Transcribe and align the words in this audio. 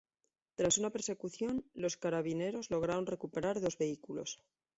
Tras 0.55 0.79
una 0.79 0.89
persecución, 0.89 1.63
los 1.75 1.95
carabineros 1.95 2.71
lograron 2.71 3.05
recuperar 3.05 3.61
dos 3.61 3.77
vehículos. 3.77 4.39